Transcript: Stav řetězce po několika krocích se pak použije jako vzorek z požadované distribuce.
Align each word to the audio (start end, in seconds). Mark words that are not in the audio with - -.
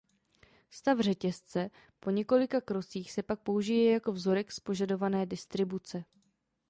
Stav 0.69 0.99
řetězce 0.99 1.69
po 1.99 2.09
několika 2.09 2.61
krocích 2.61 3.11
se 3.11 3.23
pak 3.23 3.39
použije 3.39 3.93
jako 3.93 4.11
vzorek 4.11 4.51
z 4.51 4.59
požadované 4.59 5.25
distribuce. 5.25 6.03